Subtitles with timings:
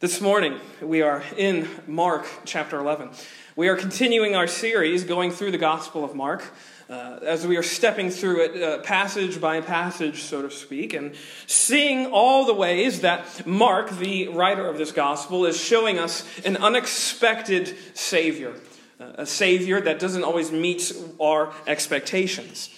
[0.00, 3.10] This morning, we are in Mark chapter 11.
[3.54, 6.42] We are continuing our series going through the Gospel of Mark
[6.88, 11.14] uh, as we are stepping through it uh, passage by passage, so to speak, and
[11.46, 16.56] seeing all the ways that Mark, the writer of this Gospel, is showing us an
[16.56, 18.54] unexpected Savior,
[18.98, 22.70] uh, a Savior that doesn't always meet our expectations.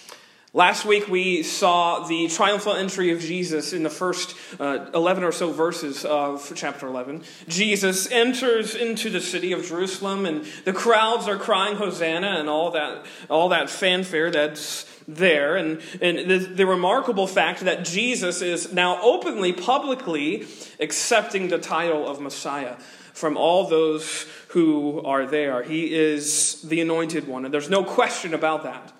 [0.54, 5.32] Last week we saw the triumphal entry of Jesus in the first uh, 11 or
[5.32, 7.22] so verses of chapter 11.
[7.48, 12.72] Jesus enters into the city of Jerusalem and the crowds are crying Hosanna and all
[12.72, 15.56] that, all that fanfare that's there.
[15.56, 20.46] And, and the, the remarkable fact that Jesus is now openly, publicly
[20.78, 22.76] accepting the title of Messiah
[23.14, 25.62] from all those who are there.
[25.62, 28.92] He is the anointed one, and there's no question about that.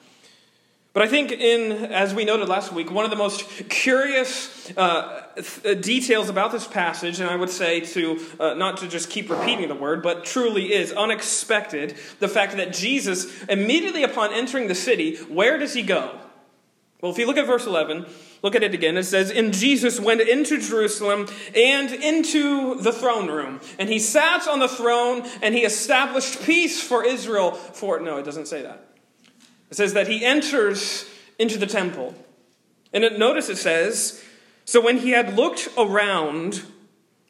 [0.93, 5.23] But I think, in as we noted last week, one of the most curious uh,
[5.37, 9.31] th- details about this passage, and I would say to uh, not to just keep
[9.31, 14.75] repeating the word, but truly is unexpected, the fact that Jesus, immediately upon entering the
[14.75, 16.19] city, where does he go?
[17.01, 18.07] Well, if you look at verse 11,
[18.43, 18.99] look at it again.
[18.99, 23.61] It says, And Jesus went into Jerusalem and into the throne room.
[23.79, 27.53] And he sat on the throne and he established peace for Israel.
[27.53, 28.92] For, no, it doesn't say that.
[29.73, 32.15] It says that he enters into the temple.
[32.93, 34.23] And it, notice it says,
[34.67, 36.63] So when he had looked around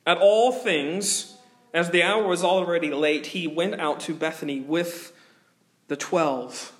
[0.04, 1.36] at all things,
[1.72, 5.12] as the hour was already late, he went out to Bethany with
[5.86, 6.72] the twelve.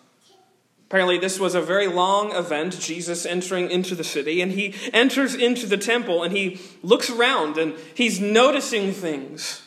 [0.88, 5.36] Apparently, this was a very long event, Jesus entering into the city, and he enters
[5.36, 9.62] into the temple and he looks around and he's noticing things.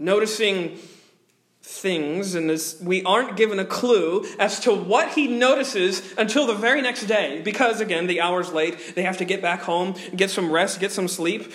[0.00, 0.76] Noticing
[1.62, 6.54] things, and this, we aren't given a clue as to what he notices until the
[6.54, 8.94] very next day, because again, the hour's late.
[8.94, 11.52] They have to get back home, get some rest, get some sleep.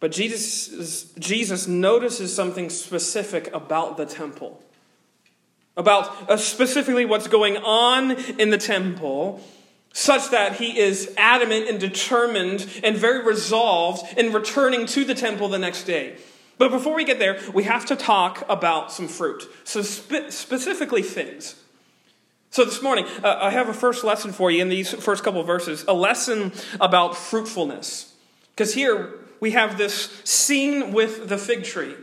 [0.00, 4.62] But Jesus, Jesus notices something specific about the temple,
[5.76, 9.42] about uh, specifically what's going on in the temple,
[9.92, 15.48] such that he is adamant and determined and very resolved in returning to the temple
[15.48, 16.16] the next day.
[16.60, 19.48] But before we get there, we have to talk about some fruit.
[19.64, 21.54] So, spe- specifically, figs.
[22.50, 25.42] So, this morning, uh, I have a first lesson for you in these first couple
[25.42, 28.14] verses a lesson about fruitfulness.
[28.54, 31.94] Because here we have this scene with the fig tree.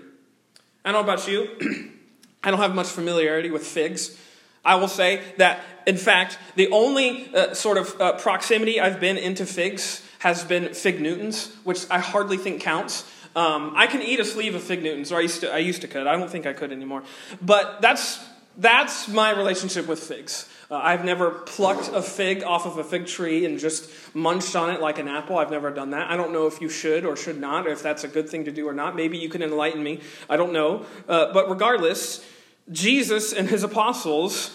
[0.83, 1.91] I don't know about you,
[2.43, 4.17] I don't have much familiarity with figs.
[4.65, 9.17] I will say that, in fact, the only uh, sort of uh, proximity I've been
[9.19, 13.05] into figs has been fig Newtons, which I hardly think counts.
[13.37, 15.53] Um, I can eat a sleeve of fig Newtons, or I used to.
[15.53, 16.07] I used to could.
[16.07, 17.03] I don't think I could anymore.
[17.39, 18.19] But that's
[18.57, 20.49] that's my relationship with figs.
[20.71, 24.71] Uh, I've never plucked a fig off of a fig tree and just munched on
[24.71, 25.37] it like an apple.
[25.37, 26.09] I've never done that.
[26.09, 28.45] I don't know if you should or should not, or if that's a good thing
[28.45, 28.95] to do or not.
[28.95, 30.01] Maybe you can enlighten me.
[30.27, 30.87] I don't know.
[31.07, 32.25] Uh, but regardless,
[32.71, 34.49] Jesus and his apostles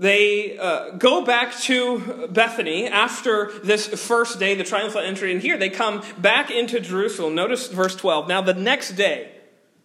[0.00, 5.58] they uh, go back to Bethany after this first day, the triumphal entry, and here
[5.58, 7.34] they come back into Jerusalem.
[7.34, 8.26] Notice verse 12.
[8.26, 9.30] Now, the next day,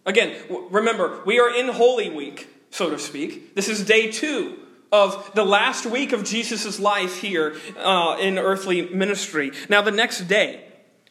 [0.06, 0.34] again,
[0.70, 3.54] remember, we are in Holy Week, so to speak.
[3.54, 4.58] This is day two
[4.90, 9.52] of the last week of Jesus' life here uh, in earthly ministry.
[9.68, 10.64] Now, the next day,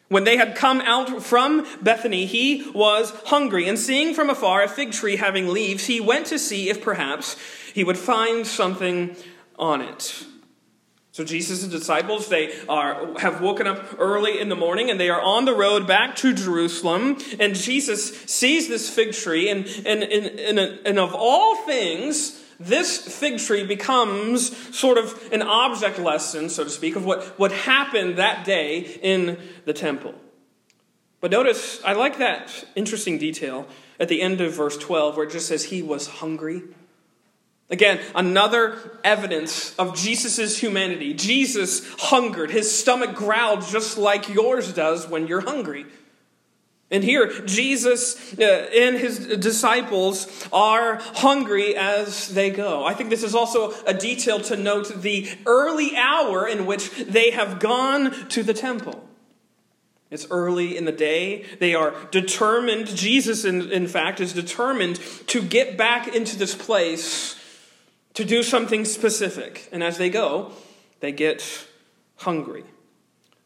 [0.07, 4.67] when they had come out from Bethany, he was hungry, and seeing from afar a
[4.67, 7.35] fig tree having leaves, he went to see if perhaps
[7.75, 9.17] he would find something
[9.59, 10.25] on it.
[11.11, 15.21] So Jesus' disciples, they are, have woken up early in the morning and they are
[15.21, 17.17] on the road back to Jerusalem.
[17.37, 23.39] And Jesus sees this fig tree, and, and, and, and, of all things, this fig
[23.39, 28.45] tree becomes sort of an object lesson, so to speak, of what, what happened that
[28.45, 30.15] day in the temple.
[31.19, 33.67] But notice, I like that interesting detail
[33.99, 36.63] at the end of verse 12 where it just says he was hungry.
[37.69, 41.13] Again, another evidence of Jesus' humanity.
[41.15, 42.51] Jesus hungered.
[42.51, 45.85] His stomach growled just like yours does when you're hungry.
[46.91, 52.85] And here, Jesus uh, and his disciples are hungry as they go.
[52.85, 57.31] I think this is also a detail to note the early hour in which they
[57.31, 59.03] have gone to the temple.
[60.11, 61.45] It's early in the day.
[61.59, 64.97] They are determined, Jesus, in, in fact, is determined
[65.27, 67.35] to get back into this place
[68.15, 69.69] to do something specific.
[69.71, 70.51] And as they go,
[70.99, 71.67] they get
[72.17, 72.63] hungry.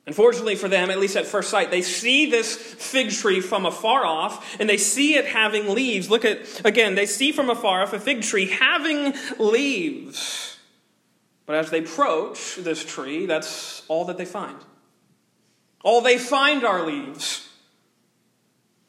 [0.08, 4.06] Unfortunately for them, at least at first sight, they see this fig tree from afar
[4.06, 6.10] off and they see it having leaves.
[6.10, 10.58] Look at, again, they see from afar off a fig tree having leaves.
[11.46, 14.58] But as they approach this tree, that's all that they find.
[15.84, 17.49] All they find are leaves.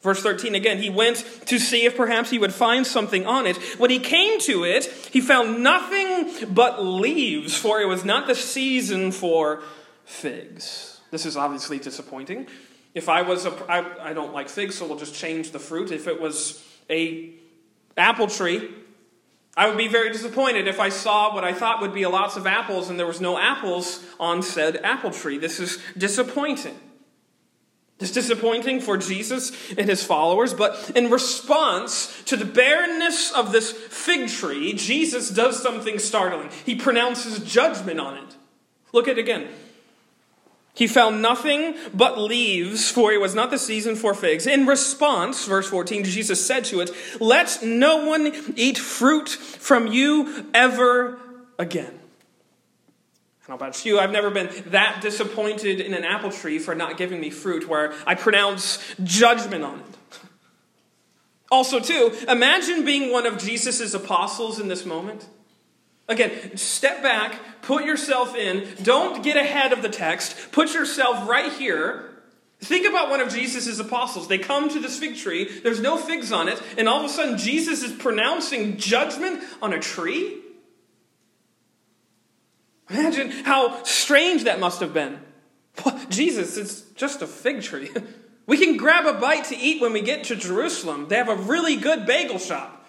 [0.01, 3.57] Verse 13 again, he went to see if perhaps he would find something on it.
[3.79, 8.33] When he came to it, he found nothing but leaves, for it was not the
[8.33, 9.61] season for
[10.03, 10.99] figs.
[11.11, 12.47] This is obviously disappointing.
[12.95, 15.91] If I was a, I, I don't like figs, so we'll just change the fruit.
[15.91, 17.33] If it was a
[17.95, 18.69] apple tree,
[19.55, 22.47] I would be very disappointed if I saw what I thought would be lots of
[22.47, 25.37] apples and there was no apples on said apple tree.
[25.37, 26.79] This is disappointing.
[28.01, 33.71] It's disappointing for Jesus and his followers, but in response to the barrenness of this
[33.71, 36.49] fig tree, Jesus does something startling.
[36.65, 38.35] He pronounces judgment on it.
[38.91, 39.47] Look at it again.
[40.73, 44.47] He found nothing but leaves, for it was not the season for figs.
[44.47, 50.47] In response, verse 14, Jesus said to it, Let no one eat fruit from you
[50.53, 51.19] ever
[51.59, 52.00] again
[53.51, 57.19] know about you, I've never been that disappointed in an apple tree for not giving
[57.19, 60.19] me fruit where I pronounce judgment on it.
[61.51, 65.27] Also, too, imagine being one of Jesus' apostles in this moment.
[66.07, 71.51] Again, step back, put yourself in, don't get ahead of the text, put yourself right
[71.51, 72.09] here.
[72.61, 74.29] Think about one of Jesus' apostles.
[74.29, 77.09] They come to this fig tree, there's no figs on it, and all of a
[77.09, 80.40] sudden Jesus is pronouncing judgment on a tree?
[82.91, 85.19] Imagine how strange that must have been.
[86.09, 87.89] Jesus, it's just a fig tree.
[88.47, 91.07] We can grab a bite to eat when we get to Jerusalem.
[91.07, 92.85] They have a really good bagel shop.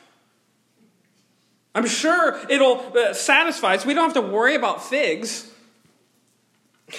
[1.75, 3.87] I'm sure it'll uh, satisfy us.
[3.87, 5.53] We don't have to worry about figs.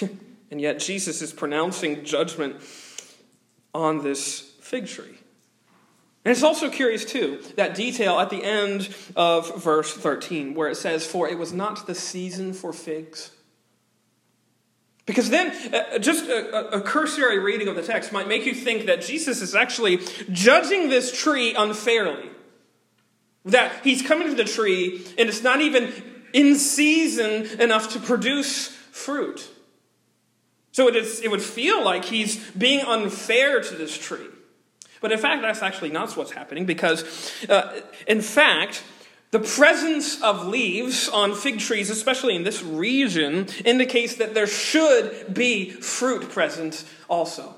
[0.00, 2.56] and yet, Jesus is pronouncing judgment
[3.74, 5.18] on this fig tree.
[6.24, 10.76] And it's also curious, too, that detail at the end of verse 13, where it
[10.76, 13.30] says, For it was not the season for figs.
[15.06, 18.86] Because then, uh, just a, a, cursory reading of the text might make you think
[18.86, 20.00] that Jesus is actually
[20.32, 22.30] judging this tree unfairly.
[23.44, 25.92] That he's coming to the tree and it's not even
[26.32, 29.46] in season enough to produce fruit.
[30.72, 34.26] So it, is, it would feel like he's being unfair to this tree.
[35.04, 37.04] But in fact, that's actually not what's happening because,
[37.50, 38.82] uh, in fact,
[39.32, 45.34] the presence of leaves on fig trees, especially in this region, indicates that there should
[45.34, 47.54] be fruit present also.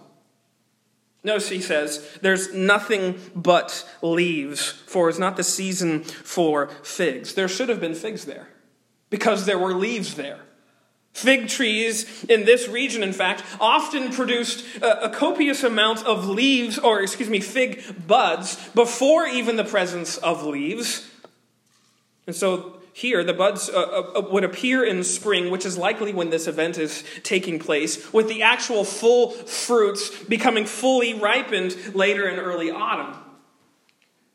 [1.23, 7.35] Notice he says, There's nothing but leaves, for it's not the season for figs.
[7.35, 8.49] There should have been figs there
[9.09, 10.41] because there were leaves there.
[11.17, 16.79] Fig trees in this region, in fact, often produced a, a, copious amount of leaves,
[16.79, 21.09] or excuse me, fig buds, before even the presence of leaves.
[22.27, 26.29] And so here, the buds uh, uh, would appear in spring, which is likely when
[26.29, 32.39] this event is taking place, with the actual full fruits becoming fully ripened later in
[32.39, 33.17] early autumn.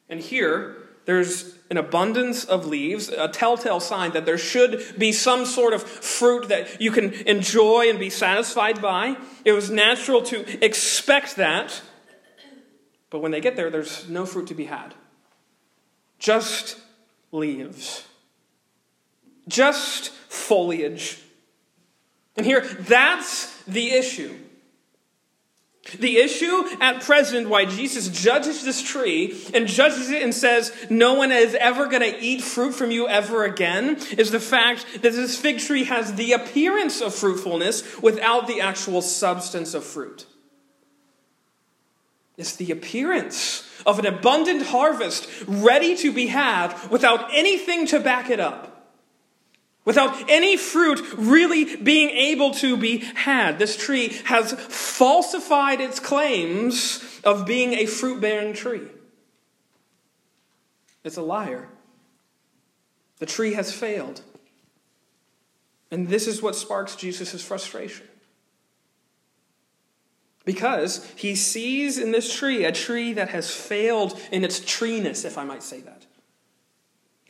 [0.09, 5.45] And here, there's an abundance of leaves, a telltale sign that there should be some
[5.45, 9.15] sort of fruit that you can enjoy and be satisfied by.
[9.45, 11.81] It was natural to expect that.
[13.09, 14.93] But when they get there, there's no fruit to be had.
[16.19, 16.77] Just
[17.31, 18.05] leaves.
[19.47, 21.21] Just foliage.
[22.35, 24.35] And here, that's the issue.
[25.97, 31.15] The issue at present, why Jesus judges this tree and judges it and says, No
[31.15, 35.01] one is ever going to eat fruit from you ever again, is the fact that
[35.01, 40.27] this fig tree has the appearance of fruitfulness without the actual substance of fruit.
[42.37, 48.29] It's the appearance of an abundant harvest ready to be had without anything to back
[48.29, 48.71] it up
[49.85, 53.59] without any fruit really being able to be had.
[53.59, 58.87] This tree has falsified its claims of being a fruit bearing tree.
[61.03, 61.67] It's a liar.
[63.19, 64.21] The tree has failed.
[65.89, 68.07] And this is what sparks Jesus' frustration.
[70.45, 75.37] Because he sees in this tree a tree that has failed in its treeness, if
[75.37, 76.00] I might say that.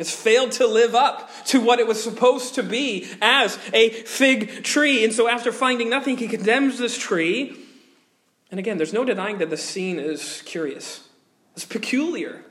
[0.01, 4.63] It's failed to live up to what it was supposed to be as a fig
[4.63, 5.03] tree.
[5.03, 7.55] And so, after finding nothing, he condemns this tree.
[8.50, 11.08] And again, there's no denying that the scene is curious,
[11.55, 12.43] it's peculiar.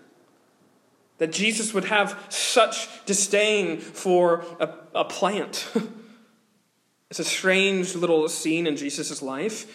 [1.19, 5.69] That Jesus would have such disdain for a, a plant.
[7.11, 9.67] it's a strange little scene in Jesus' life.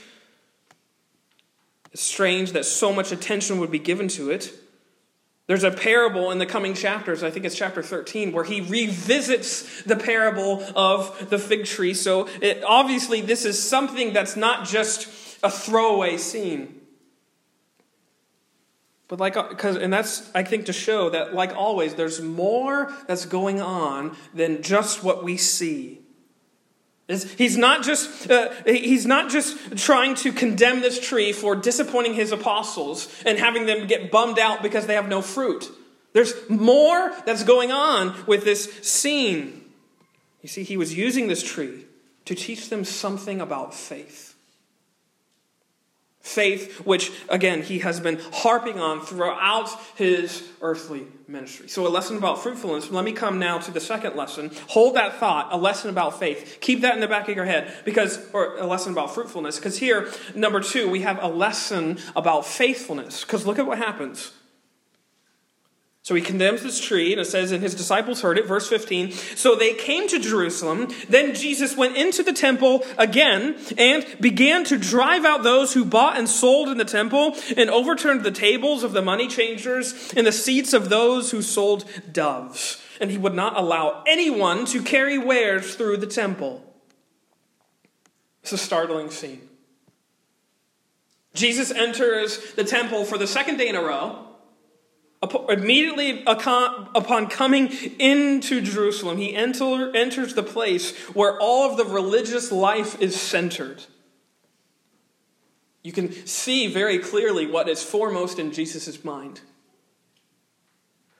[1.91, 4.53] It's strange that so much attention would be given to it.
[5.47, 9.83] There's a parable in the coming chapters, I think it's chapter 13, where he revisits
[9.83, 11.93] the parable of the fig tree.
[11.93, 15.07] So it, obviously, this is something that's not just
[15.43, 16.81] a throwaway scene.
[19.07, 22.91] But like, uh, because, and that's, I think, to show that, like always, there's more
[23.07, 26.04] that's going on than just what we see.
[27.07, 32.31] He's not just uh, he's not just trying to condemn this tree for disappointing his
[32.31, 35.69] apostles and having them get bummed out because they have no fruit.
[36.13, 39.65] There's more that's going on with this scene.
[40.41, 41.85] You see, he was using this tree
[42.25, 44.34] to teach them something about faith.
[46.25, 51.69] Faith, which, again, he has been harping on throughout his earthly ministry.
[51.69, 52.89] So, a lesson about fruitfulness.
[52.89, 54.49] Let me come now to the second lesson.
[54.69, 56.57] Hold that thought, a lesson about faith.
[56.61, 59.59] Keep that in the back of your head, because, or a lesson about fruitfulness.
[59.59, 63.23] Because here, number two, we have a lesson about faithfulness.
[63.23, 64.31] Because look at what happens.
[66.05, 69.11] So he condemns this tree, and it says, and his disciples heard it, verse 15.
[69.11, 70.89] So they came to Jerusalem.
[71.09, 76.15] Then Jesus went into the temple again and began to drive out those who bought
[76.15, 80.31] and sold in the temple, and overturned the tables of the money changers and the
[80.31, 82.79] seats of those who sold doves.
[83.01, 86.71] And he would not allow anyone to carry wares through the temple.
[88.43, 89.49] It's a startling scene.
[91.33, 94.34] Jesus enters the temple for the second day in a row
[95.49, 102.51] immediately upon coming into Jerusalem, he enter, enters the place where all of the religious
[102.51, 103.83] life is centered.
[105.83, 109.41] You can see very clearly what is foremost in Jesus' mind.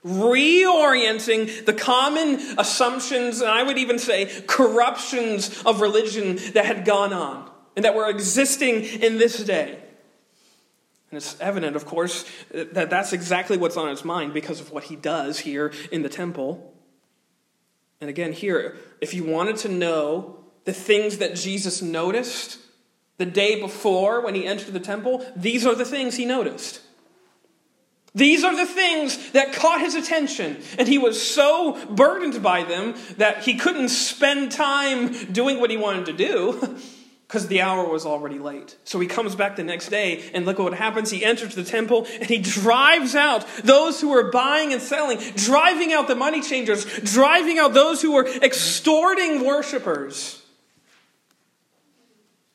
[0.04, 7.14] Reorienting the common assumptions, and I would even say corruptions of religion that had gone
[7.14, 9.80] on and that were existing in this day.
[11.12, 14.86] And it's evident, of course, that that's exactly what's on his mind because of what
[14.86, 16.74] he does here in the temple.
[18.02, 22.60] And again, here, if you wanted to know the things that Jesus noticed
[23.18, 26.82] the day before when he entered the temple, these are the things he noticed.
[28.14, 32.96] These are the things that caught his attention, and he was so burdened by them
[33.18, 36.80] that he couldn't spend time doing what he wanted to do.
[37.28, 38.78] because the hour was already late.
[38.84, 41.10] So he comes back the next day, and look what happens.
[41.10, 45.92] He enters the temple and he drives out those who were buying and selling, driving
[45.92, 50.44] out the money changers, driving out those who were extorting worshippers.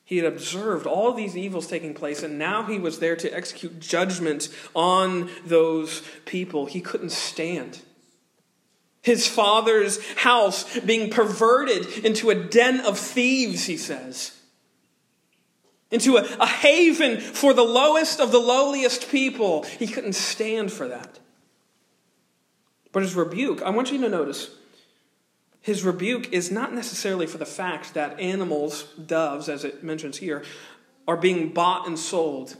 [0.05, 3.79] He had observed all these evils taking place, and now he was there to execute
[3.79, 6.65] judgment on those people.
[6.65, 7.79] He couldn't stand
[9.03, 14.37] his father's house being perverted into a den of thieves, he says
[15.91, 19.63] into a, a haven for the lowest of the lowliest people.
[19.63, 21.19] He couldn't stand for that.
[22.91, 24.49] But his rebuke, I want you to notice,
[25.61, 30.43] his rebuke is not necessarily for the fact that animals, doves, as it mentions here,
[31.07, 32.55] are being bought and sold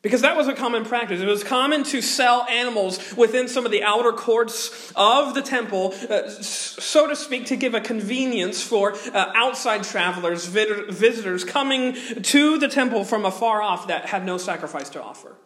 [0.00, 1.20] because that was a common practice.
[1.20, 5.94] It was common to sell animals within some of the outer courts of the temple,
[6.08, 12.58] uh, so to speak, to give a convenience for uh, outside travelers, visitors coming to
[12.58, 15.36] the temple from afar off that had no sacrifice to offer.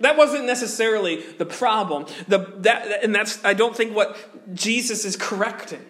[0.00, 2.06] That wasn't necessarily the problem.
[2.28, 4.16] The, that, and that's, I don't think, what
[4.54, 5.84] Jesus is correcting.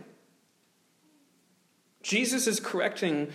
[2.02, 3.30] Jesus is correcting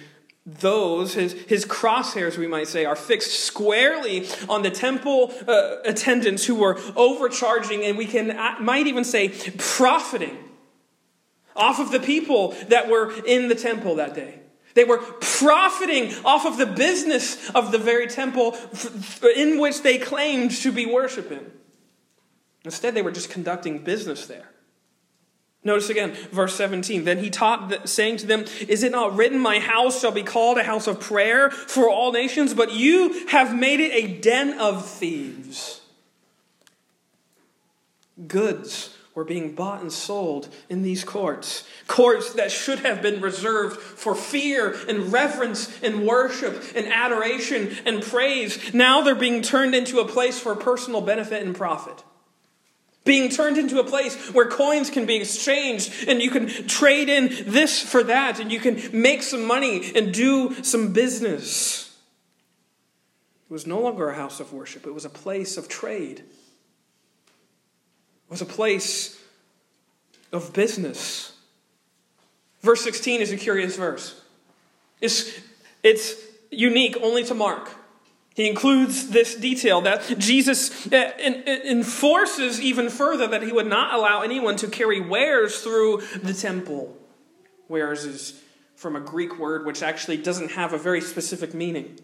[0.46, 6.46] those, his, his crosshairs, we might say, are fixed squarely on the temple uh, attendants
[6.46, 10.38] who were overcharging, and we can, uh, might even say, profiting
[11.56, 14.40] off of the people that were in the temple that day.
[14.74, 18.58] They were profiting off of the business of the very temple
[19.36, 21.52] in which they claimed to be worshiping.
[22.66, 24.50] Instead, they were just conducting business there.
[25.66, 27.06] Notice again, verse 17.
[27.06, 30.58] Then he taught, saying to them, Is it not written, My house shall be called
[30.58, 34.86] a house of prayer for all nations, but you have made it a den of
[34.86, 35.82] thieves?
[38.28, 41.66] Goods were being bought and sold in these courts.
[41.88, 48.02] Courts that should have been reserved for fear and reverence and worship and adoration and
[48.02, 48.74] praise.
[48.74, 52.04] Now they're being turned into a place for personal benefit and profit
[53.06, 57.30] being turned into a place where coins can be exchanged and you can trade in
[57.52, 61.98] this for that and you can make some money and do some business.
[63.50, 66.26] It was no longer a house of worship, it was a place of trade, it
[68.30, 69.20] was a place
[70.32, 71.34] of business.
[72.62, 74.22] Verse 16 is a curious verse.
[75.02, 75.38] It's,
[75.84, 76.16] it's
[76.50, 77.70] unique only to Mark.
[78.36, 84.22] He includes this detail that Jesus uh, enforces even further that he would not allow
[84.22, 86.98] anyone to carry wares through the temple.
[87.68, 88.42] Wares is
[88.76, 92.00] from a Greek word which actually doesn't have a very specific meaning.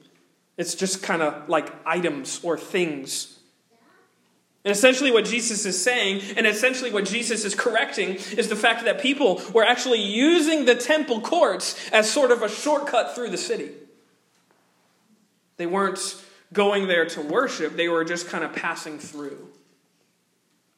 [0.56, 3.40] It's just kind of like items or things.
[4.66, 8.84] And essentially, what Jesus is saying, and essentially what Jesus is correcting, is the fact
[8.84, 13.38] that people were actually using the temple courts as sort of a shortcut through the
[13.38, 13.72] city.
[15.60, 16.00] They weren't
[16.54, 19.50] going there to worship, they were just kind of passing through.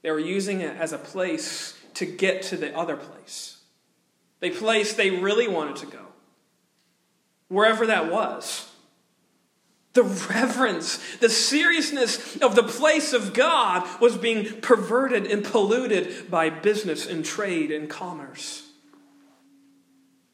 [0.01, 3.59] They were using it as a place to get to the other place,
[4.39, 6.05] the place they really wanted to go,
[7.47, 8.67] wherever that was.
[9.93, 16.49] The reverence, the seriousness of the place of God was being perverted and polluted by
[16.49, 18.67] business and trade and commerce.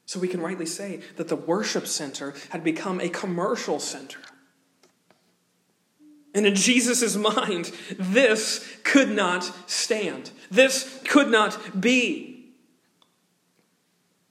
[0.06, 4.20] So we can rightly say that the worship center had become a commercial center.
[6.38, 10.30] And in Jesus' mind, this could not stand.
[10.52, 12.52] This could not be.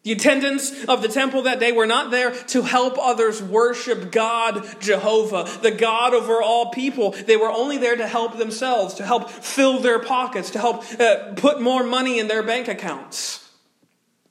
[0.03, 4.65] The attendants of the temple that day were not there to help others worship God,
[4.79, 7.11] Jehovah, the God over all people.
[7.11, 11.33] They were only there to help themselves, to help fill their pockets, to help uh,
[11.35, 13.51] put more money in their bank accounts.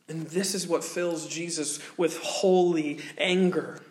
[0.09, 3.83] And this is what fills Jesus with holy anger.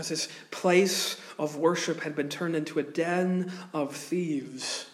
[0.00, 4.86] Because his place of worship had been turned into a den of thieves.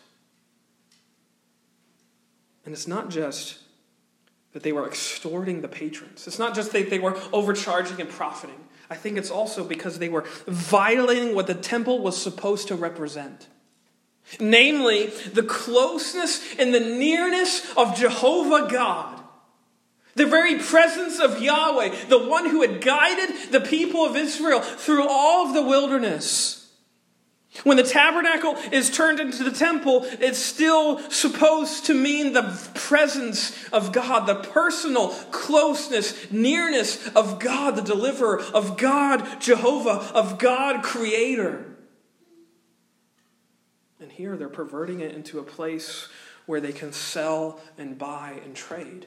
[2.64, 3.58] And it's not just
[4.52, 6.26] that they were extorting the patrons.
[6.26, 8.58] It's not just that they were overcharging and profiting.
[8.90, 13.46] I think it's also because they were violating what the temple was supposed to represent.
[14.40, 19.15] Namely, the closeness and the nearness of Jehovah God.
[20.16, 25.06] The very presence of Yahweh, the one who had guided the people of Israel through
[25.08, 26.56] all of the wilderness.
[27.64, 33.68] When the tabernacle is turned into the temple, it's still supposed to mean the presence
[33.72, 40.82] of God, the personal closeness, nearness of God, the deliverer, of God, Jehovah, of God,
[40.82, 41.76] creator.
[44.00, 46.08] And here they're perverting it into a place
[46.44, 49.06] where they can sell and buy and trade.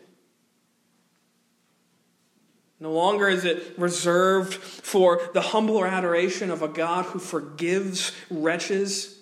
[2.80, 9.20] No longer is it reserved for the humbler adoration of a God who forgives wretches.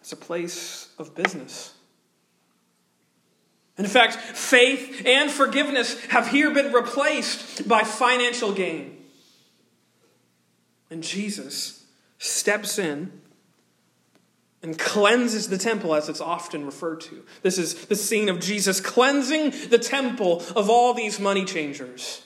[0.00, 1.74] It's a place of business.
[3.78, 8.96] In fact, faith and forgiveness have here been replaced by financial gain.
[10.90, 11.84] And Jesus
[12.18, 13.20] steps in
[14.62, 17.22] and cleanses the temple as it's often referred to.
[17.42, 22.22] This is the scene of Jesus cleansing the temple of all these money changers.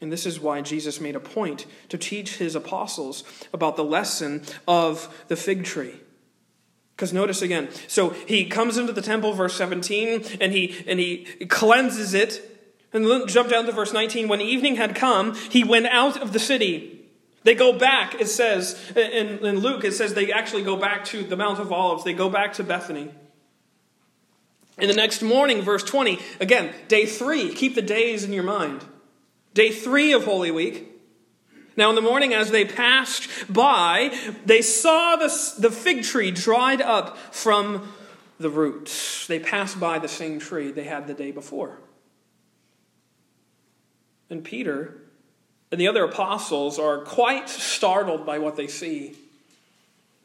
[0.00, 4.42] And this is why Jesus made a point to teach his apostles about the lesson
[4.68, 5.94] of the fig tree.
[6.94, 11.24] Because notice again, so he comes into the temple, verse 17, and he and he
[11.48, 12.52] cleanses it.
[12.92, 14.28] And then jump down to verse 19.
[14.28, 16.96] When evening had come, he went out of the city.
[17.42, 21.22] They go back, it says, in, in Luke, it says they actually go back to
[21.22, 22.02] the Mount of Olives.
[22.02, 23.10] They go back to Bethany.
[24.78, 28.84] And the next morning, verse 20, again, day three, keep the days in your mind.
[29.56, 30.86] Day three of Holy Week.
[31.78, 34.14] Now, in the morning, as they passed by,
[34.44, 37.90] they saw the, the fig tree dried up from
[38.38, 39.26] the roots.
[39.26, 41.78] They passed by the same tree they had the day before.
[44.28, 45.00] And Peter
[45.72, 49.14] and the other apostles are quite startled by what they see.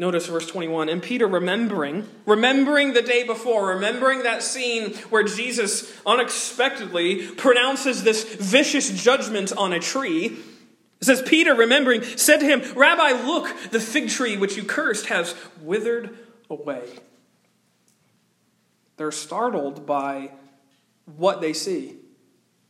[0.02, 0.90] Notice verse 21.
[0.90, 8.24] And Peter, remembering, remembering the day before, remembering that scene where Jesus unexpectedly pronounces this
[8.24, 10.40] vicious judgment on a tree,
[11.02, 15.36] says, Peter, remembering, said to him, Rabbi, look, the fig tree which you cursed has
[15.62, 16.18] withered
[16.50, 16.98] away.
[18.98, 20.32] They're startled by
[21.16, 21.98] what they see.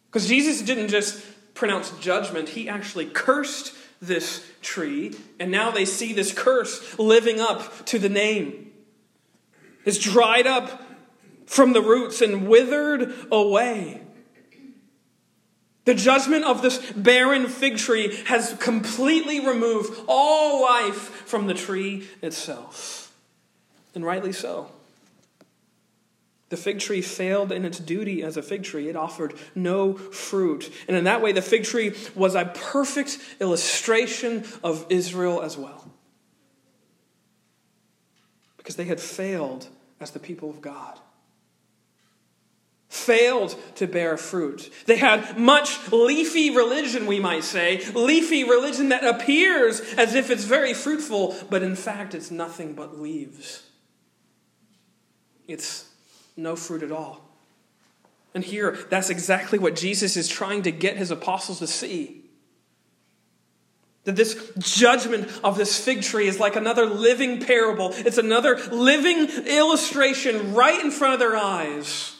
[0.07, 6.13] Because Jesus didn't just pronounce judgment, he actually cursed this tree, and now they see
[6.13, 8.71] this curse living up to the name.
[9.85, 10.81] It's dried up
[11.45, 14.01] from the roots and withered away.
[15.85, 22.07] The judgment of this barren fig tree has completely removed all life from the tree
[22.21, 23.13] itself.
[23.95, 24.71] And rightly so.
[26.51, 28.89] The fig tree failed in its duty as a fig tree.
[28.89, 30.69] It offered no fruit.
[30.85, 35.89] And in that way, the fig tree was a perfect illustration of Israel as well.
[38.57, 39.69] Because they had failed
[40.01, 40.99] as the people of God.
[42.89, 44.73] Failed to bear fruit.
[44.87, 47.81] They had much leafy religion, we might say.
[47.95, 52.99] Leafy religion that appears as if it's very fruitful, but in fact, it's nothing but
[52.99, 53.63] leaves.
[55.47, 55.87] It's
[56.35, 57.21] no fruit at all.
[58.33, 62.21] And here, that's exactly what Jesus is trying to get his apostles to see.
[64.05, 67.91] That this judgment of this fig tree is like another living parable.
[67.93, 72.15] It's another living illustration right in front of their eyes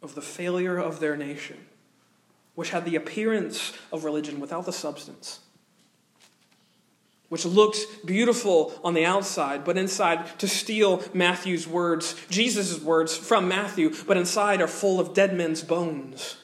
[0.00, 1.56] of the failure of their nation,
[2.54, 5.40] which had the appearance of religion without the substance,
[7.32, 13.48] which looked beautiful on the outside, but inside, to steal Matthew's words, Jesus' words from
[13.48, 16.36] Matthew, but inside are full of dead men's bones,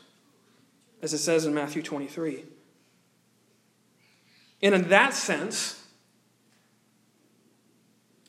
[1.02, 2.42] as it says in Matthew 23.
[4.62, 5.84] And in that sense,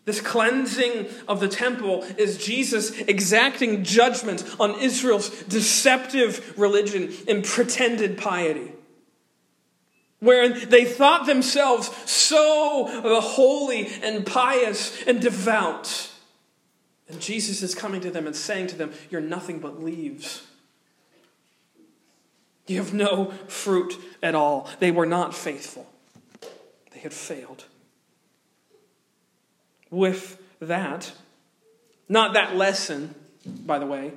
[0.04, 8.18] this cleansing of the temple is Jesus exacting judgment on Israel's deceptive religion and pretended
[8.18, 8.74] piety.
[10.20, 16.12] Wherein they thought themselves so holy and pious and devout.
[17.08, 20.44] And Jesus is coming to them and saying to them, You're nothing but leaves.
[22.68, 24.70] You have no fruit at all.
[24.80, 25.88] They were not faithful.
[26.92, 27.66] They had failed.
[29.90, 31.14] With that,
[32.08, 34.12] not that lesson, by the way,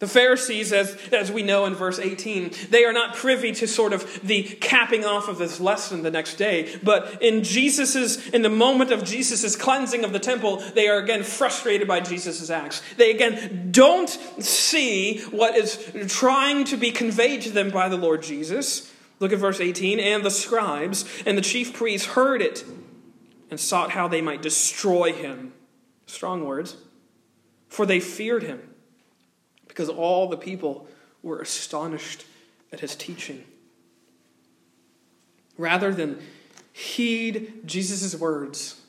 [0.00, 3.92] the Pharisees, as, as we know in verse 18, they are not privy to sort
[3.92, 6.78] of the capping off of this lesson the next day.
[6.84, 11.24] But in Jesus's, in the moment of Jesus' cleansing of the temple, they are again
[11.24, 12.80] frustrated by Jesus' acts.
[12.96, 18.22] They again don't see what is trying to be conveyed to them by the Lord
[18.22, 18.92] Jesus.
[19.18, 19.98] Look at verse 18.
[19.98, 22.64] And the scribes and the chief priests heard it
[23.50, 25.54] and sought how they might destroy him.
[26.06, 26.76] Strong words.
[27.68, 28.67] For they feared him,
[29.78, 30.88] because all the people
[31.22, 32.24] were astonished
[32.72, 33.44] at his teaching.
[35.56, 36.18] Rather than
[36.72, 38.80] heed Jesus' words,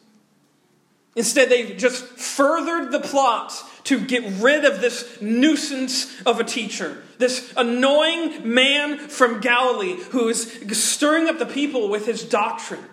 [1.15, 7.03] instead they just furthered the plot to get rid of this nuisance of a teacher,
[7.19, 12.83] this annoying man from Galilee who is stirring up the people with his doctrine,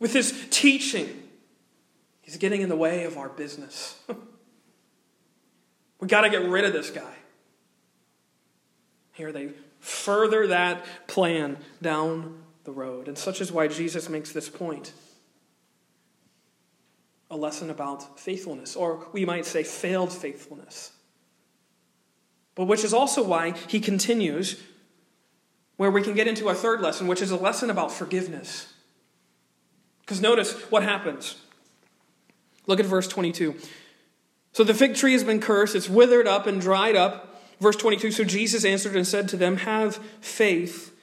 [0.00, 1.22] with his teaching.
[2.20, 3.96] He's getting in the way of our business.
[6.00, 7.14] we got to get rid of this guy.
[9.18, 9.48] Here they
[9.80, 13.08] further that plan down the road.
[13.08, 14.92] And such is why Jesus makes this point
[17.28, 20.92] a lesson about faithfulness, or we might say failed faithfulness.
[22.54, 24.62] But which is also why he continues,
[25.78, 28.72] where we can get into a third lesson, which is a lesson about forgiveness.
[30.02, 31.34] Because notice what happens.
[32.68, 33.56] Look at verse 22.
[34.52, 37.27] So the fig tree has been cursed, it's withered up and dried up.
[37.60, 40.94] Verse 22 So Jesus answered and said to them, Have faith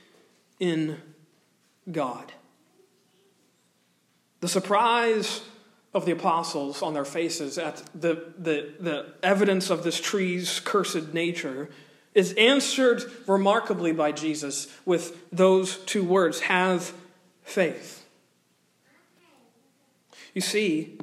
[0.59, 0.97] in
[1.91, 2.31] God.
[4.41, 5.41] The surprise
[5.93, 11.13] of the apostles on their faces at the, the, the evidence of this tree's cursed
[11.13, 11.69] nature
[12.13, 16.93] is answered remarkably by Jesus with those two words have
[17.43, 18.05] faith.
[20.33, 20.97] You see,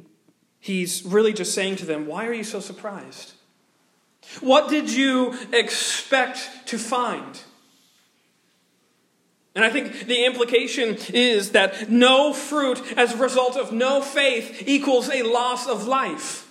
[0.59, 3.33] he's really just saying to them, Why are you so surprised?
[4.41, 7.39] What did you expect to find?
[9.55, 14.63] And I think the implication is that no fruit as a result of no faith
[14.67, 16.49] equals a loss of life.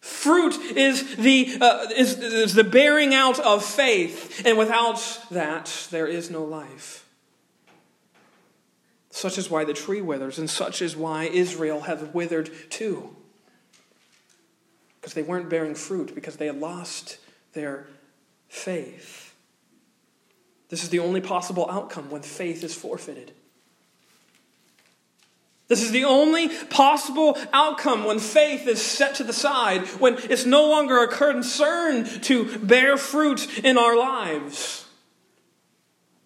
[0.00, 6.06] Fruit is the, uh, is, is the bearing out of faith, and without that, there
[6.06, 7.06] is no life.
[9.10, 13.16] Such is why the tree withers, and such is why Israel has withered too.
[15.00, 17.18] Because they weren't bearing fruit, because they had lost
[17.52, 17.86] their
[18.48, 19.34] faith.
[20.68, 23.32] This is the only possible outcome when faith is forfeited.
[25.70, 30.44] This is the only possible outcome when faith is set to the side, when it's
[30.44, 34.84] no longer a concern to bear fruit in our lives.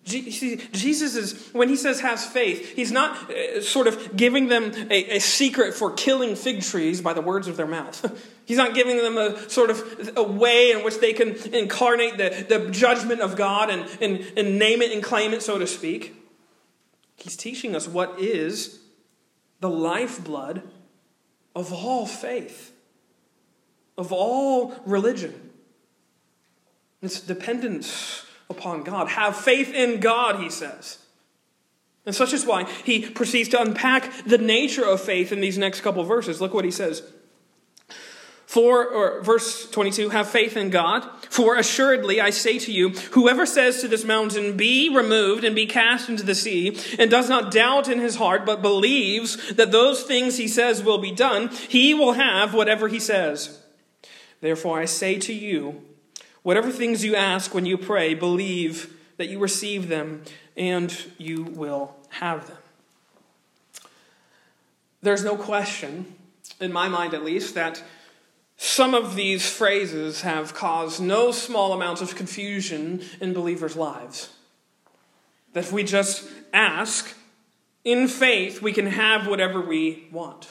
[0.04, 5.16] Jesus is, when he says has faith, he's not uh, sort of giving them a,
[5.16, 8.22] a, secret for killing fig trees by the words of their mouth.
[8.44, 12.46] he's not giving them a sort of a way in which they can incarnate the,
[12.48, 16.14] the judgment of God and, and, and name it and claim it, so to speak.
[17.16, 18.80] He's teaching us what is
[19.60, 20.62] the lifeblood
[21.54, 22.72] of all faith,
[23.96, 25.50] of all religion.
[27.00, 29.08] It's dependence upon God.
[29.08, 30.98] Have faith in God, he says.
[32.06, 35.80] And such is why he proceeds to unpack the nature of faith in these next
[35.80, 36.40] couple verses.
[36.40, 37.02] Look what he says.
[38.54, 41.04] For, or verse 22, have faith in God.
[41.28, 45.66] For assuredly I say to you, whoever says to this mountain, be removed and be
[45.66, 50.04] cast into the sea, and does not doubt in his heart, but believes that those
[50.04, 53.60] things he says will be done, he will have whatever he says.
[54.40, 55.82] Therefore I say to you,
[56.44, 60.22] Whatever things you ask when you pray, believe that you receive them,
[60.56, 62.58] and you will have them.
[65.02, 66.14] There's no question,
[66.60, 67.82] in my mind at least, that
[68.56, 74.30] some of these phrases have caused no small amount of confusion in believers' lives.
[75.52, 77.14] That if we just ask
[77.84, 80.48] in faith, we can have whatever we want.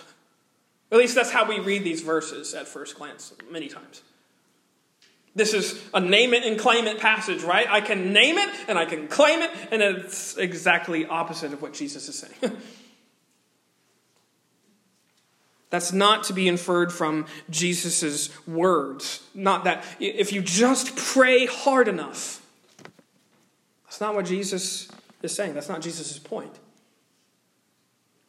[0.91, 4.03] At least that's how we read these verses at first glance, many times.
[5.35, 7.67] This is a name it and claim it passage, right?
[7.67, 11.73] I can name it and I can claim it, and it's exactly opposite of what
[11.73, 12.57] Jesus is saying.
[15.73, 19.23] That's not to be inferred from Jesus' words.
[19.33, 22.45] Not that if you just pray hard enough.
[23.85, 24.87] That's not what Jesus
[25.23, 25.55] is saying.
[25.55, 26.59] That's not Jesus' point.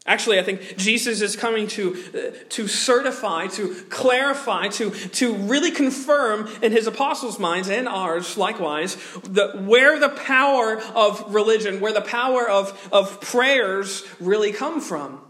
[0.07, 5.71] Actually, I think Jesus is coming to, uh, to certify, to clarify, to, to really
[5.71, 11.93] confirm in his apostles' minds and ours likewise, the, where the power of religion, where
[11.93, 15.21] the power of, of prayers really come from.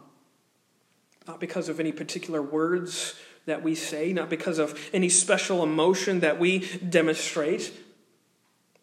[1.26, 3.14] Not because of any particular words
[3.46, 7.72] that we say, not because of any special emotion that we demonstrate.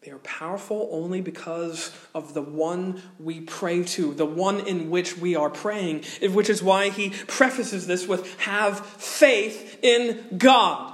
[0.02, 5.16] They are powerful only because of the one we pray to, the one in which
[5.16, 10.91] we are praying, which is why he prefaces this with have faith in God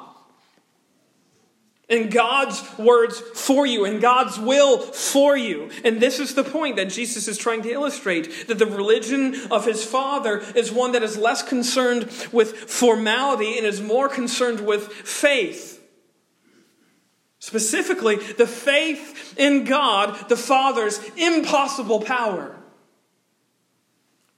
[1.88, 5.70] and God's words for you and God's will for you.
[5.84, 9.64] And this is the point that Jesus is trying to illustrate that the religion of
[9.64, 14.92] his Father is one that is less concerned with formality and is more concerned with
[14.92, 15.76] faith.
[17.40, 22.54] Specifically, the faith in God, the Father's impossible power.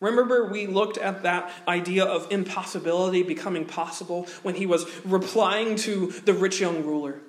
[0.01, 6.09] Remember, we looked at that idea of impossibility becoming possible when he was replying to
[6.25, 7.21] the rich young ruler.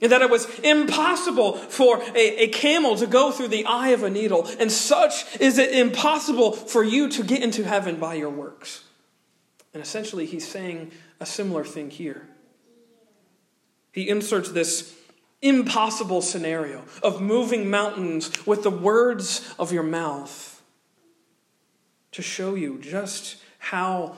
[0.00, 4.02] And that it was impossible for a, a, camel to go through the eye of
[4.02, 8.30] a needle, and such is it impossible for you to get into heaven by your
[8.30, 8.84] works.
[9.74, 12.26] And essentially, he's saying a similar thing here.
[13.92, 14.94] He inserts this
[15.42, 20.62] impossible scenario of moving mountains with the words of your mouth
[22.12, 24.16] to show you just how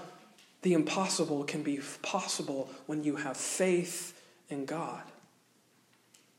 [0.63, 5.03] the impossible can be possible when you have faith in God.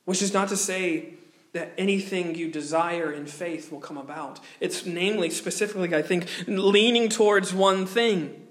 [0.05, 1.13] Which is not to say
[1.53, 4.39] that anything you desire in faith will come about.
[4.59, 8.47] It's namely, specifically, I think, leaning towards one thing.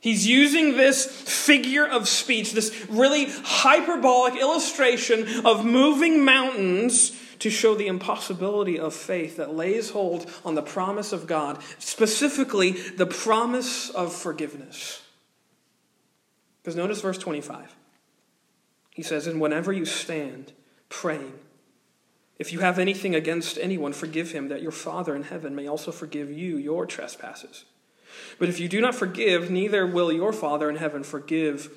[0.00, 7.74] He's using this figure of speech, this really hyperbolic illustration of moving mountains to show
[7.74, 13.90] the impossibility of faith that lays hold on the promise of God, specifically the promise
[13.90, 15.02] of forgiveness.
[16.62, 17.74] Because notice verse 25.
[18.98, 20.50] He says, And whenever you stand
[20.88, 21.34] praying,
[22.36, 25.92] if you have anything against anyone, forgive him, that your Father in heaven may also
[25.92, 27.64] forgive you your trespasses.
[28.40, 31.70] But if you do not forgive, neither will your Father in heaven forgive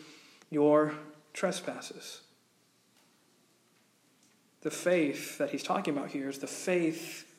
[0.49, 0.95] your
[1.31, 2.21] trespasses.
[4.61, 7.31] The faith that he's talking about here is the faith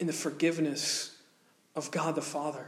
[0.00, 1.16] in the forgiveness
[1.76, 2.66] of God the Father.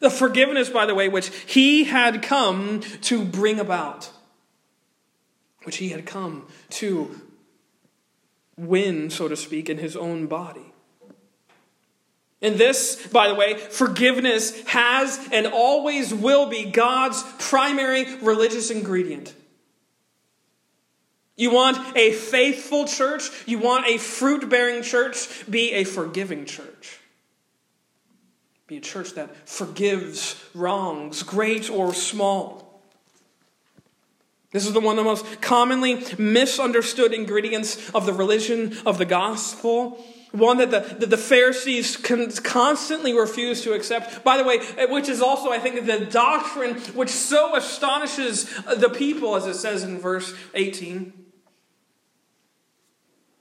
[0.00, 4.10] The forgiveness, by the way, which he had come to bring about
[5.64, 7.20] which he had come to
[8.56, 10.72] win, so to speak, in his own body.
[12.40, 19.34] And this, by the way, forgiveness has and always will be God's primary religious ingredient.
[21.36, 27.00] You want a faithful church, you want a fruit bearing church, be a forgiving church.
[28.66, 32.63] Be a church that forgives wrongs, great or small.
[34.54, 39.04] This is the one of the most commonly misunderstood ingredients of the religion of the
[39.04, 39.98] gospel.
[40.30, 44.22] One that the, that the Pharisees constantly refuse to accept.
[44.22, 48.76] By the way, eh, which is also, I think, the doctrine which so astonishes uh,
[48.76, 51.12] the people, as it says in verse 18.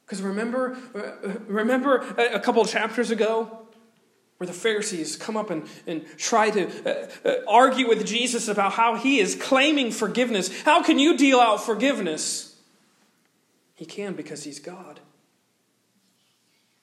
[0.06, 3.63] Because remember, eh, eh, remember a couple chapters ago
[4.44, 8.74] where the Pharisees come up and, and try to uh, uh, argue with Jesus about
[8.74, 10.64] how he is claiming forgiveness.
[10.64, 12.60] How can you deal out forgiveness?
[13.74, 15.00] He can because he's God.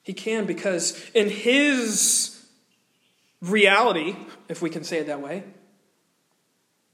[0.01, 2.43] He can because in his
[3.43, 4.15] reality,
[4.49, 5.43] if we can say it that way,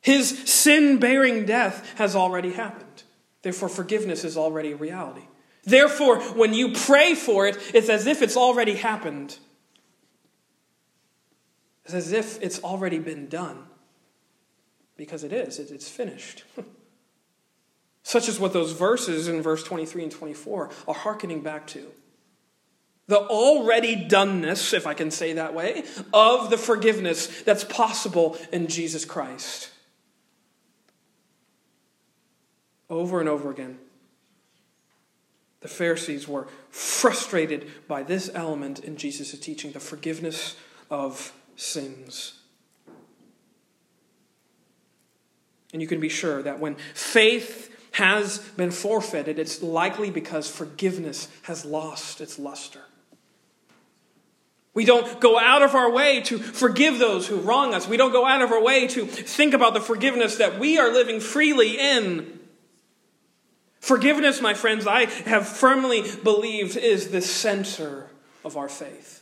[0.02, 3.04] his sin bearing death has already happened.
[3.42, 5.24] Therefore, forgiveness is already a reality.
[5.64, 9.38] Therefore, when you pray for it, it's as if it's already happened.
[11.88, 13.64] It's as if it's already been done.
[14.98, 16.44] Because it is, it's finished.
[18.04, 21.88] such as what those verses in verse 23 and 24 are hearkening back to.
[23.08, 28.68] The already doneness, if I can say that way, of the forgiveness that's possible in
[28.68, 29.70] Jesus Christ.
[32.90, 33.80] Over and over again,
[35.62, 40.58] the Pharisees were frustrated by this element in Jesus' teaching the forgiveness
[40.90, 42.40] of sins.
[45.74, 51.28] And you can be sure that when faith has been forfeited, it's likely because forgiveness
[51.42, 52.82] has lost its luster.
[54.74, 57.88] We don't go out of our way to forgive those who wrong us.
[57.88, 60.94] We don't go out of our way to think about the forgiveness that we are
[60.94, 62.40] living freely in.
[63.80, 68.08] Forgiveness, my friends, I have firmly believed is the center
[68.46, 69.17] of our faith.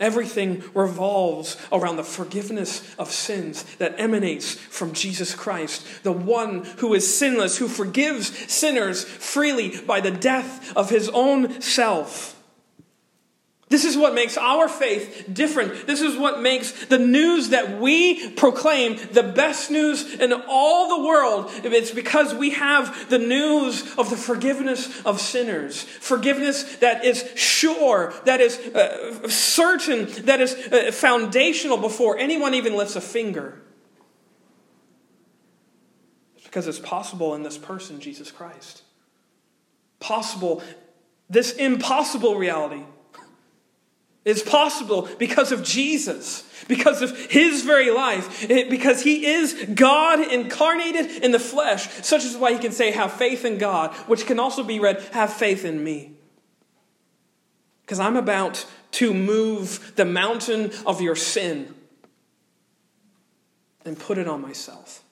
[0.00, 6.94] Everything revolves around the forgiveness of sins that emanates from Jesus Christ, the one who
[6.94, 12.37] is sinless, who forgives sinners freely by the death of his own self.
[13.68, 15.86] This is what makes our faith different.
[15.86, 21.06] This is what makes the news that we proclaim the best news in all the
[21.06, 21.50] world.
[21.64, 25.82] It's because we have the news of the forgiveness of sinners.
[25.82, 32.74] Forgiveness that is sure, that is uh, certain, that is uh, foundational before anyone even
[32.74, 33.60] lifts a finger.
[36.36, 38.82] It's because it's possible in this person, Jesus Christ.
[40.00, 40.62] Possible,
[41.28, 42.84] this impossible reality
[44.24, 51.22] is possible because of Jesus, because of his very life, because he is God incarnated
[51.24, 54.38] in the flesh, such as why he can say, Have faith in God, which can
[54.38, 56.12] also be read, Have faith in me.
[57.82, 61.74] Because I'm about to move the mountain of your sin
[63.84, 65.02] and put it on myself.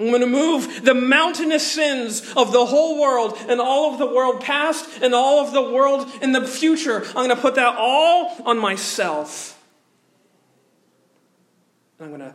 [0.00, 4.06] I'm going to move the mountainous sins of the whole world and all of the
[4.06, 7.04] world past and all of the world in the future.
[7.08, 9.62] I'm going to put that all on myself.
[12.00, 12.34] I'm going to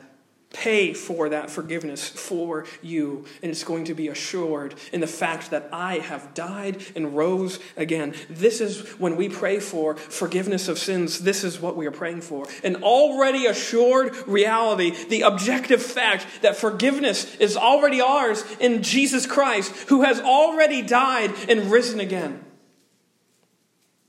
[0.56, 3.26] pay for that forgiveness for you.
[3.44, 7.60] And it's going to be assured in the fact that I have died and rose
[7.76, 8.15] again.
[8.30, 12.22] This is when we pray for forgiveness of sins, this is what we are praying
[12.22, 12.48] for.
[12.63, 19.74] An already assured reality, the objective fact that forgiveness is already ours in Jesus Christ,
[19.89, 22.46] who has already died and risen again.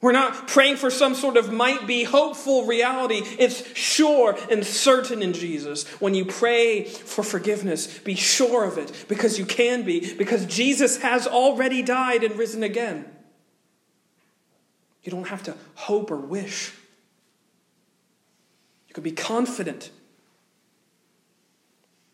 [0.07, 3.23] We're not praying for some sort of might be hopeful reality.
[3.40, 5.85] It's sure and certain in Jesus.
[6.01, 10.99] When you pray for forgiveness, be sure of it because you can be, because Jesus
[11.03, 13.05] has already died and risen again.
[15.03, 16.73] You don't have to hope or wish.
[18.87, 19.90] You can be confident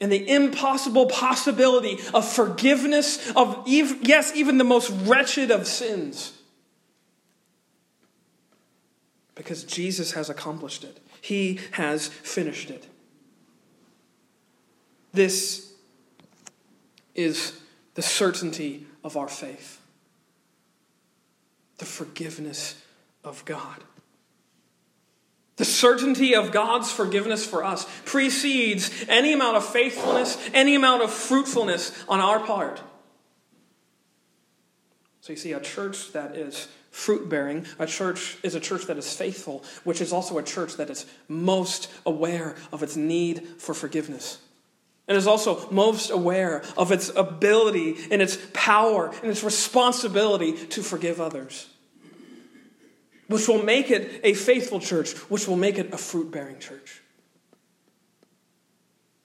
[0.01, 6.33] in the impossible possibility of forgiveness of, yes, even the most wretched of sins
[9.35, 12.87] because Jesus has accomplished it, He has finished it.
[15.13, 15.73] This
[17.15, 17.61] is
[17.95, 19.79] the certainty of our faith
[21.79, 22.81] the forgiveness
[23.25, 23.83] of God.
[25.57, 31.13] The certainty of God's forgiveness for us precedes any amount of faithfulness, any amount of
[31.13, 32.81] fruitfulness on our part.
[35.23, 37.67] So you see, a church that is fruit bearing.
[37.81, 41.07] A church is a church that is faithful, which is also a church that is
[41.27, 44.39] most aware of its need for forgiveness.
[45.09, 50.83] It is also most aware of its ability and its power and its responsibility to
[50.83, 51.69] forgive others,
[53.27, 57.01] which will make it a faithful church, which will make it a fruit bearing church.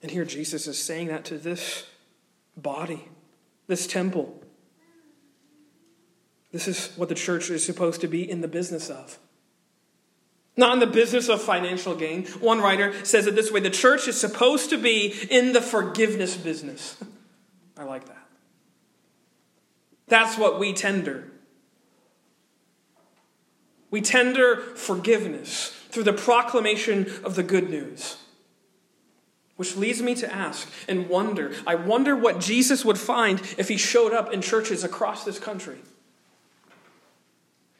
[0.02, 1.86] And here Jesus is saying that to this
[2.56, 3.10] body,
[3.68, 4.37] this temple.
[6.58, 9.20] This is what the church is supposed to be in the business of.
[10.56, 12.26] Not in the business of financial gain.
[12.40, 16.36] One writer says it this way the church is supposed to be in the forgiveness
[16.36, 16.98] business.
[17.78, 18.28] I like that.
[20.08, 21.32] That's what we tender.
[23.92, 28.18] We tender forgiveness through the proclamation of the good news.
[29.58, 33.78] Which leads me to ask and wonder I wonder what Jesus would find if he
[33.78, 35.78] showed up in churches across this country.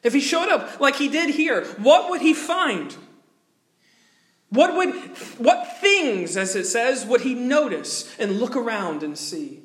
[0.02, 2.96] If he showed up like he did here, what would he find?
[4.50, 4.94] What would
[5.38, 9.62] what things, as it says, would he notice and look around and see?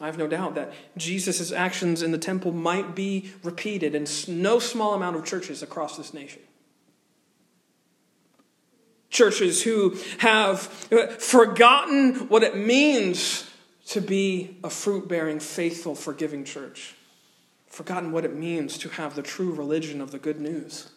[0.00, 4.58] I have no doubt that Jesus' actions in the temple might be repeated in no
[4.58, 6.40] small amount of churches across this nation.
[9.10, 13.50] Churches who have uh, forgotten what it means
[13.88, 16.94] to be a fruit bearing, faithful, forgiving church.
[17.70, 20.90] Forgotten what it means to have the true religion of the good news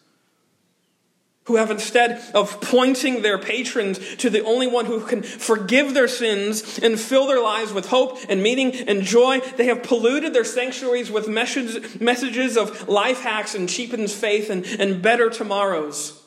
[1.44, 6.08] who have instead of pointing their patrons to the only one who can forgive their
[6.08, 10.44] sins and fill their lives with hope and meaning and joy, they have polluted their
[10.44, 16.22] sanctuaries with messages of life hacks and cheapened faith and, and better tomorrows.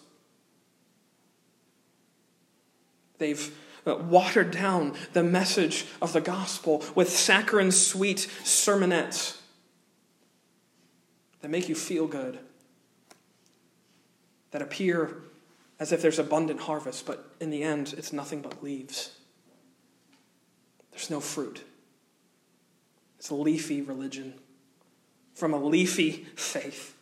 [3.18, 9.37] They've uh, watered down the message of the gospel with saccharine sweet sermonettes
[11.48, 12.40] that make you feel good
[14.52, 15.16] that appear
[15.80, 19.16] as if there's abundant harvest, but in the end, it's nothing but leaves.
[20.92, 21.64] There's no fruit.
[23.18, 24.34] It's a leafy religion
[25.36, 26.98] from a leafy faith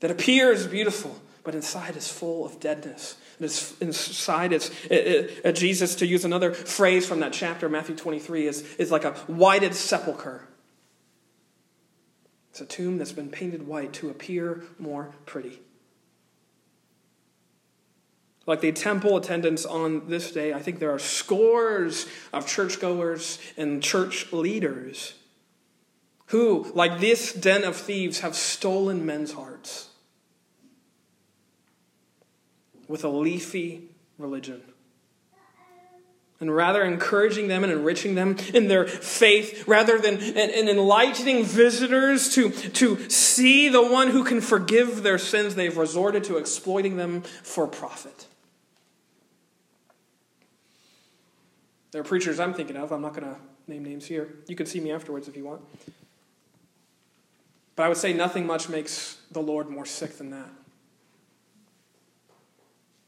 [0.00, 3.16] that appears beautiful, but inside is full of deadness.
[3.40, 7.96] It's, inside, it's it, it, uh, Jesus, to use another phrase from that chapter, Matthew
[7.96, 10.46] 23, is, is like a whited sepulchre.
[12.56, 15.60] It's a tomb that's been painted white to appear more pretty.
[18.46, 23.82] Like the temple attendants on this day, I think there are scores of churchgoers and
[23.82, 25.16] church leaders
[26.28, 29.90] who, like this den of thieves, have stolen men's hearts
[32.88, 34.62] with a leafy religion.
[36.38, 42.34] And rather encouraging them and enriching them in their faith, rather than and enlightening visitors
[42.34, 47.22] to, to see the one who can forgive their sins, they've resorted to exploiting them
[47.22, 48.26] for profit.
[51.92, 52.92] There are preachers I'm thinking of.
[52.92, 54.34] I'm not going to name names here.
[54.46, 55.62] You can see me afterwards if you want.
[57.74, 60.48] But I would say nothing much makes the Lord more sick than that.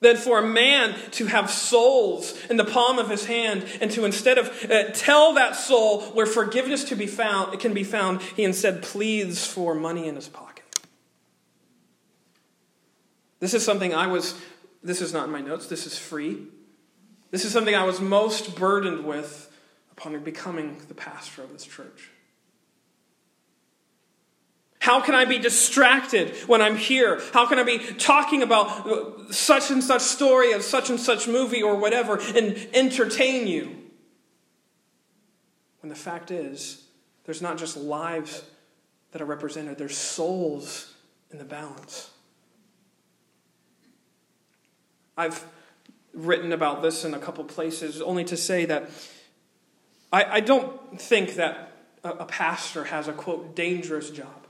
[0.00, 4.04] Than for a man to have souls in the palm of his hand and to
[4.04, 8.44] instead of uh, tell that soul where forgiveness to be found, can be found, he
[8.44, 10.64] instead pleads for money in his pocket.
[13.40, 14.40] This is something I was,
[14.84, 16.46] this is not in my notes, this is free.
[17.30, 19.52] This is something I was most burdened with
[19.90, 22.10] upon becoming the pastor of this church.
[24.88, 27.20] How can I be distracted when I'm here?
[27.34, 31.28] How can I be talking about uh, such and such story of such and such
[31.28, 33.76] movie or whatever and entertain you?
[35.80, 36.84] When the fact is,
[37.26, 38.42] there's not just lives
[39.12, 40.94] that are represented, there's souls
[41.30, 42.08] in the balance.
[45.18, 45.44] I've
[46.14, 48.88] written about this in a couple places, only to say that
[50.10, 54.47] I, I don't think that a, a pastor has a quote dangerous job.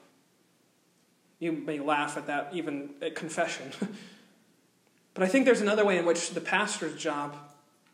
[1.39, 3.71] You may laugh at that even at confession.
[5.15, 7.37] but I think there's another way in which the pastor's job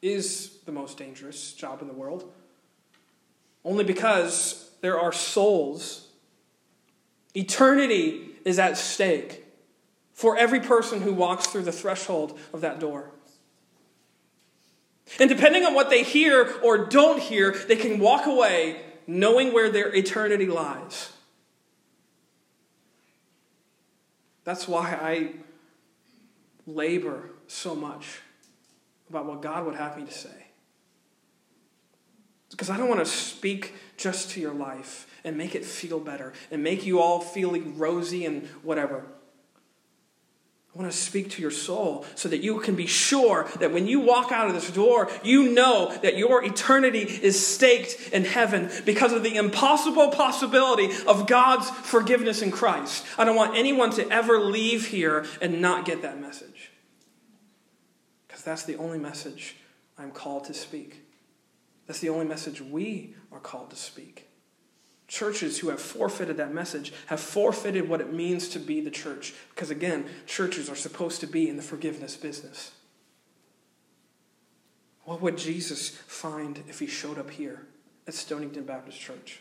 [0.00, 2.30] is the most dangerous job in the world.
[3.64, 6.08] Only because there are souls.
[7.34, 9.44] Eternity is at stake
[10.12, 13.10] for every person who walks through the threshold of that door.
[15.18, 19.70] And depending on what they hear or don't hear, they can walk away knowing where
[19.70, 21.12] their eternity lies.
[24.44, 25.32] That's why I
[26.66, 28.20] labor so much
[29.10, 30.46] about what God would have me to say.
[32.50, 36.32] Because I don't want to speak just to your life and make it feel better
[36.50, 39.04] and make you all feeling rosy and whatever.
[40.74, 43.86] I want to speak to your soul so that you can be sure that when
[43.86, 48.68] you walk out of this door, you know that your eternity is staked in heaven
[48.84, 53.06] because of the impossible possibility of God's forgiveness in Christ.
[53.16, 56.72] I don't want anyone to ever leave here and not get that message.
[58.26, 59.54] Because that's the only message
[59.96, 61.02] I'm called to speak.
[61.86, 64.28] That's the only message we are called to speak.
[65.14, 69.32] Churches who have forfeited that message have forfeited what it means to be the church.
[69.50, 72.72] Because again, churches are supposed to be in the forgiveness business.
[75.04, 77.64] What would Jesus find if he showed up here
[78.08, 79.38] at Stonington Baptist Church?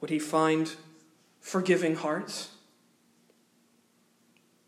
[0.00, 0.72] Would he find
[1.40, 2.50] forgiving hearts?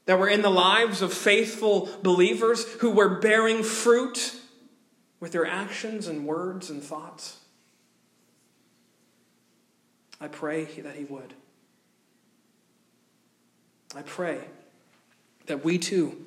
[0.06, 4.34] That were in the lives of faithful believers who were bearing fruit
[5.20, 7.38] with their actions and words and thoughts?
[10.20, 11.34] I pray that He would.
[13.94, 14.40] I pray
[15.46, 16.24] that we too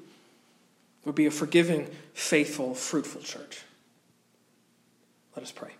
[1.06, 3.62] would be a forgiving, faithful, fruitful church.
[5.36, 5.72] Let us pray.